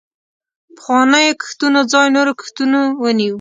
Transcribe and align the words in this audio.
پخوانیو 0.77 1.39
کښتونو 1.41 1.79
ځای 1.91 2.07
نورو 2.15 2.33
کښتونو 2.39 2.79
ونیوه. 3.03 3.29